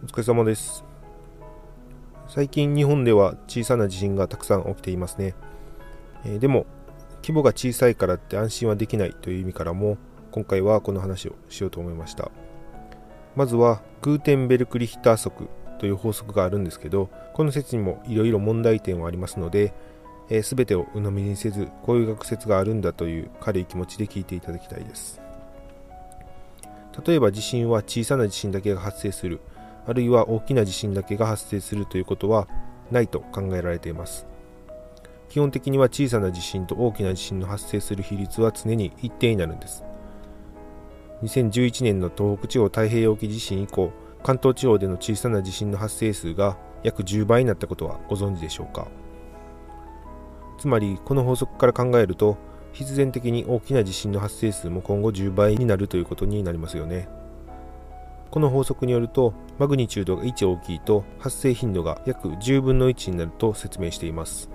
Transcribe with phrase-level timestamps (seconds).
[0.00, 0.84] お疲れ様です。
[2.28, 5.34] 最近日本では小さな地震がたくさん起きていますね、
[6.24, 6.66] えー、でも
[7.16, 9.98] 規模が小さいからって安心はできないという意味からも
[10.30, 12.30] 今回はこの話をしようと思いました。
[13.34, 15.48] まずはグーテンベルクリヒター則
[15.80, 19.74] という法則があるんですけどこの説にもいろいろ問題点はありますので、
[20.30, 25.20] えー、全てを鵜呑みにせずこういう学説があるんだという軽い気持ちで聞いていただきたいです。
[27.04, 29.40] 例えば地震は小さな地震だけが発生する。
[29.88, 32.46] あるいは大きな地震だけが発生するということは
[32.90, 34.26] ないと考えられています。
[35.30, 39.84] 基本的には小さな地震と大きな地震の発生する比率は常に一定になるんです。
[41.22, 43.90] 2011年の東北地方太平洋沖地震以降
[44.22, 48.88] 関東地方での小さな地震の発生数が約10倍になったことはご存知でしょうか。
[50.58, 52.36] つまりこの法則から考えると
[52.72, 57.08] 必然的に大きな地震の発生数も今後10倍になるということになりますよね。
[58.30, 64.48] この法則によるとマグニチュードが1大きいと発生頻度が約10分の1になると説明しています。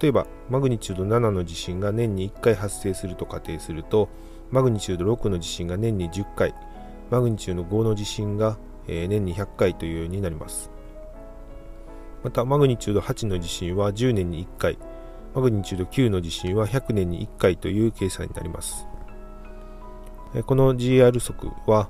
[0.00, 4.08] 例えばマグニチュード7の地震が年に1回発生すると仮定すると
[4.50, 6.54] マグニチュード6の地震が年に10回
[7.10, 10.70] マグニチュード5の地震が年に100回というようになります。
[12.24, 14.78] またマグニチュード8の地震は10年に1回
[15.34, 18.88] マグニチュード9の地震は100年に1回という計算になります。
[20.46, 21.88] この GR 則は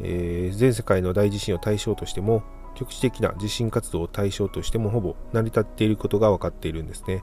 [0.00, 2.42] えー、全世界の大地震を対象としても
[2.74, 7.22] 局地的な地震活動を対象としてもほぼ成り立っていることが分かっているんですね。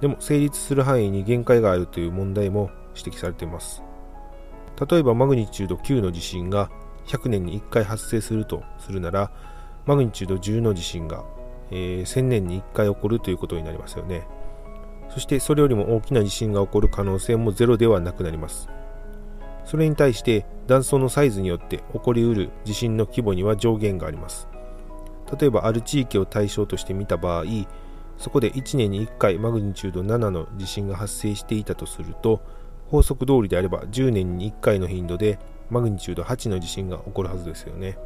[0.00, 3.82] でも成立する範囲に限界があるという問題も指摘されています。
[4.90, 6.70] 例えばマグニチュード9の地震が
[7.06, 9.30] 100年に1回発生するとするなら
[9.86, 11.24] マグニチュード10の地震が、
[11.70, 14.26] えー、1000年に1回起こるということになりますよね。
[15.10, 18.68] そしてそれよりも大きな地震が起こる可能性もゼロではなくなります。
[19.64, 24.48] それに対して断層のサイズによって起こりうる地震の規模には上限があります。
[25.38, 27.44] 例えばある地域を対象として見た場合
[28.18, 32.40] そこで1年に1回マグニチュード7の地震が発生していたとすると
[32.88, 35.38] 法則通りであれば10年に1回の頻度で
[35.70, 37.98] マグニチュード8の地震が起こるはずですよね。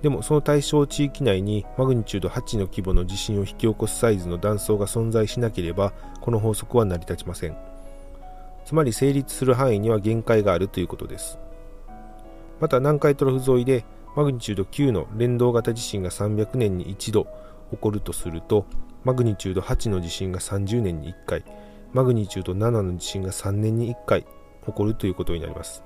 [0.00, 7.67] でもその対象地域内にマグニチュード8の規模の地震を引き起こすサイズの断層が存在しなければこの法則は成り立ちません。
[8.68, 11.38] つまり成立する範囲には限界があるということです。
[12.60, 17.28] また南海トラフ沿いでマグニチュード9の連動型地震が300年に一度
[17.70, 18.66] 起こるとすると
[19.04, 21.44] マグニチュード8の地震が30年に1回
[21.94, 24.26] マグニチュード7の地震が3年に1回
[24.66, 25.82] 起こるということになります。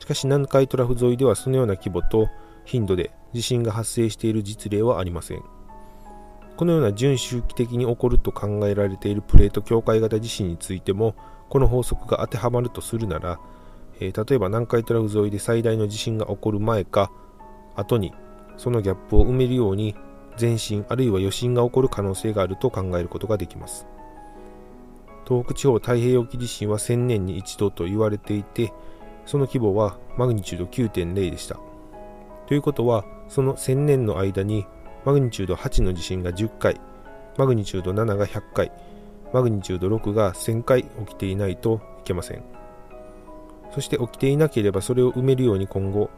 [0.00, 2.28] しかし南海トラフ沿いではそのような規模と
[2.64, 5.44] 頻度で地震が発生している実例はありません。
[6.56, 11.14] このような準周期的に起こると考えられているプレート境界型地震についても
[11.48, 13.38] この法則が当てはまるとするなら、
[14.00, 17.10] えー、例えば南海トラフ沿いで最大の地震が起こる前か
[17.76, 18.12] 後に
[18.56, 19.94] そのギャップを埋めるように
[20.38, 23.86] 前震あるいは余震が起こる可能性があると考えることができます。
[25.26, 28.72] 東北地方太平洋沖地震は1000年に一度と言われていて
[29.26, 31.58] その規模はマグニチュード9.0でした。
[32.46, 34.64] ということはその1000年の間に
[35.04, 36.80] マグニチュード8の地震が10回
[37.36, 38.72] マグニチュード7が100回
[39.32, 42.42] マグニチュード6が1000回起きていないといけません。
[43.72, 46.10] そして起きていなければそれを埋めるように今後、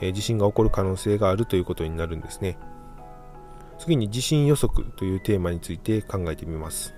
[0.00, 2.58] え、地震が起こる可能性があるということになるんですね。
[3.78, 6.94] 次に地震予測というテーマについて考えてみます。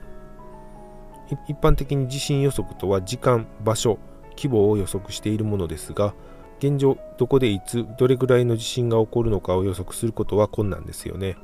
[1.48, 3.98] 一般的に地震予測とは時間場所
[4.36, 6.14] 規模を予測しているものですが
[6.58, 11.36] 現状どこでいつどれぐらいの地震が起こるのかを予測することは困難ですよね。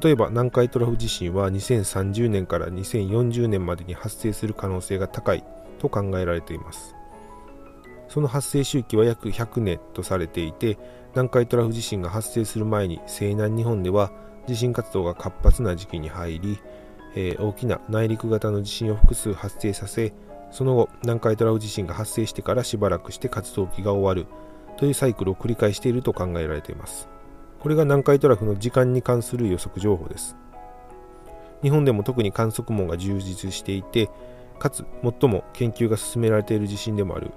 [0.00, 5.44] 例えば南海トラフ地震は2030年から2040年までに発生する可能性が高い
[5.78, 6.94] と考えられています。
[8.12, 10.78] その発生周期は約100年とされていて
[11.14, 14.12] 南海トラフ地震が発生する前に西南日本では
[14.46, 16.58] 地震活動が活発な時期に入り、
[17.14, 20.12] えー、大きな内陸型の地震を複数発生させ
[20.50, 24.30] その後南海トラフ地震が発生してからしばらくして活動期が終わる
[24.76, 27.08] というサイクルを繰り返していると考えられています。
[27.62, 30.36] これが南海トラフの時間に関する予測情報です。
[31.62, 34.10] 日本でも特に観測網が充実していて、
[34.58, 37.30] かつ最も研究が進められている地震でもある、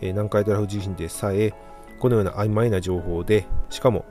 [0.00, 1.52] え、南海トラフ地震でさえ、
[1.98, 4.04] このような曖昧な情報で、しかも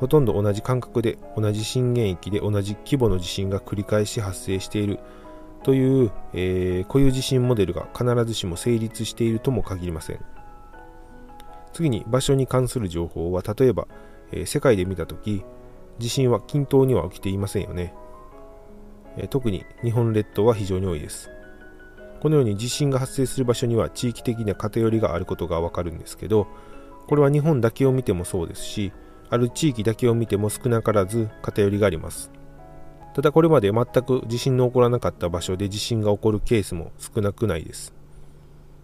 [0.00, 4.98] ほとんど同じ間隔で同じ震源域で同じ規模の地震が繰り返し発生している
[5.62, 10.18] という、えー、固有地震モデルが必ずしも成立しているとも限りません。
[11.72, 13.86] 次に場所に関する情報は例えば
[14.32, 15.44] え世界で見たとき、
[15.98, 17.94] 地震は均等には起きていませんよね、
[19.16, 21.30] え特に日本列島は非常に多いです。
[22.20, 26.46] このように地震が発生する場所には地域的な偏りがあることがわかるんですけど、
[27.06, 28.92] これは日本だけを見てもそうですし
[29.28, 32.30] ある地域だけを見ても少なからず偏りがあります。
[33.14, 37.94] ただこれまで全く地震の起こらなかった場所で地震が起こるケースも少なくないです。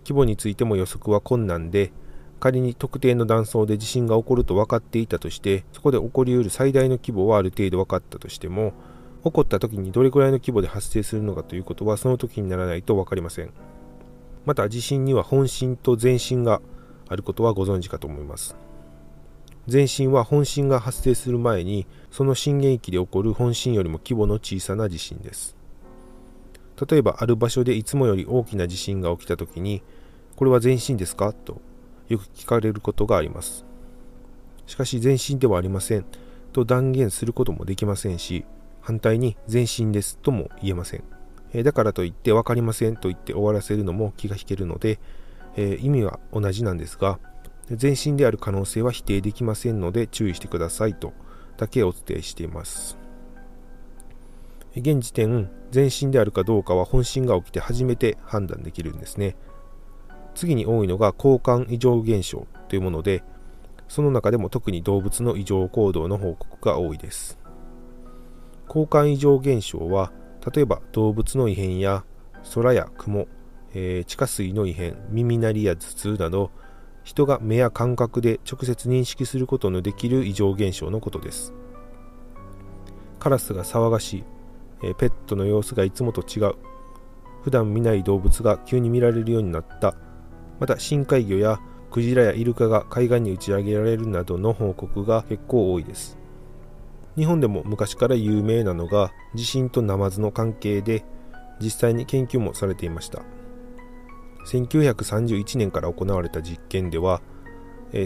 [0.04, 1.92] 規模についても予測は困難で
[2.40, 8.72] 仮に特定の断層で地震が起こると分かっていたとしてそこで起こりうる最大の規模はある程度分かったとしても
[9.22, 13.52] 起こった時にどれくらいの規模で発生するのかということはその時にならないと分かりません。
[14.46, 16.62] また地震には本震と前震が
[17.08, 18.56] あることはご存知かと思います。
[19.70, 25.54] 前震は本震が発生する前にその震源域で起こる本震よりも規模の小さな地震です。
[26.90, 29.82] 例えばある場所でいつもより大きな地震が起きた時に
[30.36, 31.34] これは前震ですか？
[31.34, 31.60] と
[32.10, 33.64] よく聞かれることがあります
[34.66, 36.04] しかし前震ではありません
[36.52, 38.44] と断言することもできませんし
[38.80, 41.04] 反対に前進ですとも言えません。
[41.52, 44.98] えだからといって分かりませんと言って終わらせるのも気が引けるので、
[45.56, 47.18] え意味は同じなんですが、
[47.80, 51.12] 前進である可能性は否定できませんので注意してくださいと
[51.56, 52.96] だけお伝えしています。
[54.76, 59.36] 現時点、前進であるかどうかは本震が起きて初めて判断できるんですね。
[60.34, 63.22] 次に多いのが交換異常現象というもので、
[63.88, 67.38] その中でも特に動物の異常行動の報告が多いです。
[68.68, 70.12] 交換異常現象は
[70.54, 72.04] 例えば動物の異変や
[72.54, 73.26] 空や雲、
[73.74, 76.52] えー、地下水の異変耳鳴りや頭痛など
[77.02, 81.52] 人が目や感覚で直接認識することのできる異常現象のことです。
[83.18, 84.24] カラスが騒がしい、
[84.84, 86.54] えー、ペットの様子がいつもと違う。
[87.42, 89.94] 普段見ない動物が急に見られるようになった。
[90.60, 91.60] また深海魚や
[91.90, 96.18] クジラやイルカが海岸に打ち上げられるなどの報告が結構多いです。
[97.16, 101.04] 日本でも昔から有名なのが地震とナマズの関係で
[101.60, 103.22] 実際に研究もされていました。
[104.46, 107.20] 1931年から行われた実験では、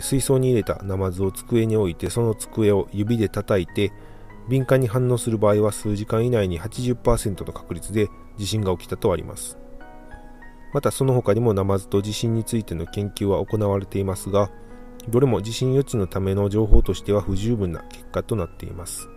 [0.01, 3.93] 水槽に入れたナマズを机に置いてその机を指で叩いて
[4.49, 8.09] 敏感に反応する場合は数時間以内に80%の確率で
[8.39, 9.59] 地震が起きたとあります。
[10.75, 14.51] またその他にもナマズと地震についての研究は行われていますが
[15.09, 19.09] どれも地震予知のための情報としては不十分な結果となっています。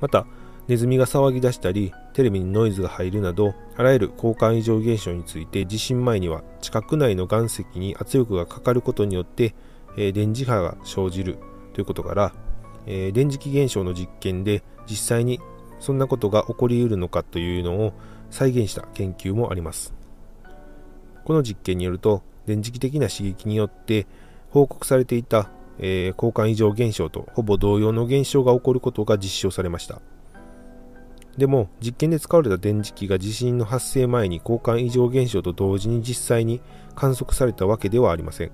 [0.00, 0.26] また
[0.68, 9.54] ネズミが騒ぎ出したりテレビにノイズが入るなどあらゆる交換異常現象について地震前には地殻内の岩石に圧力がかかることによって、
[9.98, 11.38] え、電磁波が生じる
[11.74, 12.32] ということから、
[12.86, 15.40] え、電磁気現象の実験で実際に
[15.80, 17.92] そんなことが起こりうるのかというのを
[18.30, 19.94] 再現した研究もあります。
[21.24, 24.06] この実験によると電磁気的な刺激によって
[24.50, 30.00] 報告されていた、えー、交換異常現象とほぼ同様の現象が起こることが実証されました。
[31.36, 36.60] でも実験で使われた電磁気が地震の発生前に交換異常現象と同時に実際に
[36.96, 38.50] 観測されたわけではありません。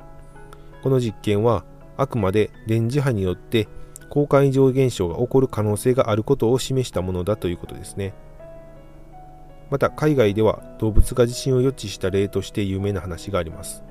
[0.83, 1.65] この実験は
[1.97, 3.67] あくまで電磁波によって
[4.09, 8.15] 交換異常現象が起こる可能性があることを示したものだということですね。
[9.71, 13.83] また海外では動物が地震を予知した例として有名な話があります。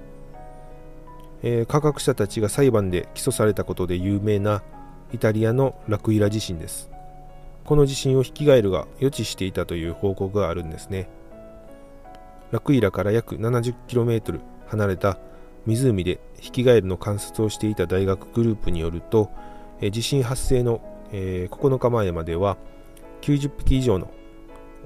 [1.43, 4.63] えー、科学者たちが裁判で起訴されたことで有名な
[5.13, 6.89] イタリアのラクイラ地震です。
[7.65, 11.09] この地震をヒキガエルが予知していたという報告があるんですね。
[12.51, 15.17] ラクイラから約 70km 離れた
[15.65, 19.31] 湖でヒキガエルの観察をしていた大学グループによると、
[19.81, 22.57] えー、地震発生の、えー、9日前までは
[23.21, 24.11] 90匹以上の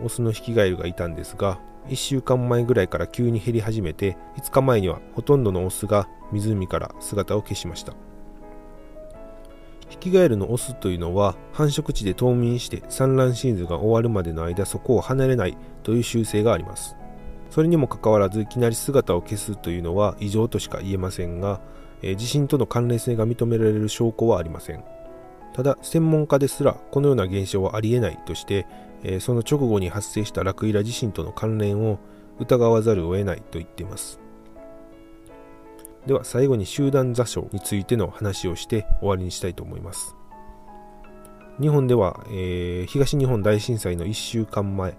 [0.04, 7.94] オスのヒキガエルがいたんですが1週間前ぐらいから急に減り始めて5日前にはほとんどのオスが湖から姿を消しました。
[9.90, 16.96] ヒキガエルのオスというのは繁殖地で冬眠して産卵シーズンが終わるまでの間そこを離れないという習性があります。
[17.50, 21.60] それにもかかわらずいきなり姿を消すというのは異常としか言えませんが、
[22.04, 24.84] え、地震との関連性が認められる証拠はありません。
[25.60, 28.66] ただ専門家ですらこのような現象はありえないとして、
[29.04, 32.00] え、その直後に発生したラクイラ地震との関連を
[32.40, 34.22] 疑わざるを得ないと言っています。
[36.06, 40.16] では最後に集団座礁についての話をして終わりにしたいと思います。
[41.60, 44.96] 日本では、えー、東日本大震災の1週間前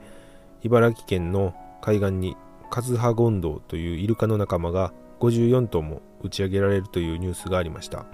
[0.62, 2.36] 茨城県の海岸に
[2.68, 8.04] カズハゴンドウというイルカの仲間が54頭も打ち上げられるというニュースがありました。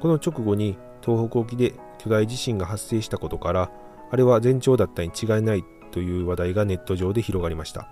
[0.00, 0.76] この直後に
[1.06, 3.70] 東北沖で巨大地震が発生したことから
[4.10, 7.88] あれは前兆だったに違いないという話題がネット上で広がりました。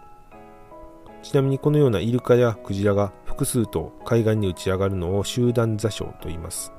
[1.22, 6.72] ちなみにこのようなイルカやクジラが複数と海岸に打ち上がるのを集団座礁と言います。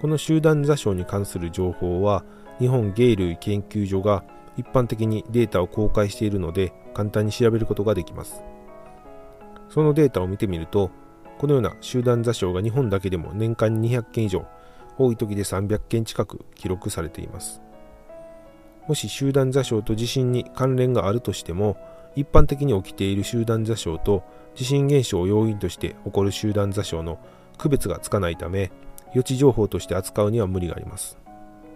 [0.00, 2.24] この集団座礁に関する情報は
[2.58, 4.24] 日本鯨類研究所が
[4.56, 8.42] 一般的にデータを公開しているので簡単に調べることができます。
[9.68, 10.90] そのデータを見てみると
[11.38, 14.46] このような集団座礁が日本だけでも年間200件以上
[14.98, 17.60] 多い時で300件近く記録されています。
[18.86, 21.76] もし集団座礁と地震に関連があるとしても
[22.16, 24.22] 一般的に起きている集団座礁と
[24.54, 27.18] 地震現象を要因として起こる集団座礁の
[27.58, 28.70] 区別がつかないため
[29.14, 31.18] 予知情報として扱うには無理があります。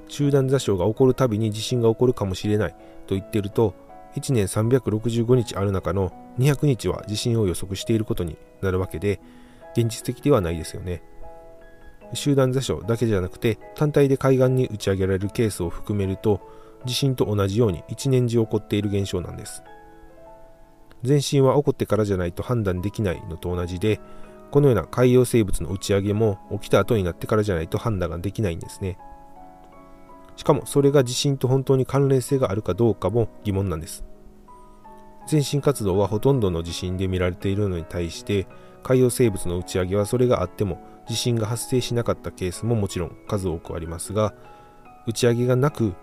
[0.08, 2.75] 集団座礁が起こるたびに地震が起こるかもしれない
[3.06, 3.75] と言ってると
[4.16, 9.20] 1年365日ある中の200日は地震を予測していることになるわけで
[9.76, 11.02] 現実的ではないですよね。
[12.14, 16.40] 集団座礁だけじゃなくて単体で海岸に打ち上げられるケースを含めると
[16.84, 19.62] 地震と同じように一年中起こっている現象なんです。
[21.06, 24.00] 前震は起こってからじゃないと判断できないのと同じで
[24.50, 28.98] このような海洋生物の打ち上げも起きた後になってからじゃないと判断ができないんですね。
[30.36, 34.04] しかもそれが地震と本当に関連性があるかどうかも疑問なんです。
[35.30, 38.46] 前進活動はほとんどの地震で見られているのに対して
[38.82, 44.34] 海洋生物の打ち上げはそれがあっても地震が発生しなかったケースももちろん数多くありますが
[45.06, 45.94] 打ち上げがなく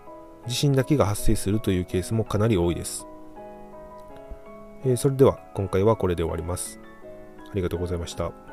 [0.46, 3.06] 地震だけが発生するというケースもかなり多いです、
[4.84, 6.80] えー、それでは今回はこれで終わります。
[7.50, 8.45] ありがとうございました。